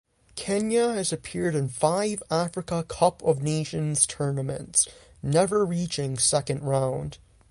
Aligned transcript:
Kenya 0.33 0.93
has 0.95 1.13
appeared 1.13 1.53
in 1.53 1.69
five 1.69 2.23
Africa 2.31 2.83
Cup 2.87 3.21
of 3.21 3.43
Nations 3.43 4.07
tournaments, 4.07 4.87
never 5.21 5.63
reaching 5.63 6.17
second 6.17 6.63
round. 6.63 7.19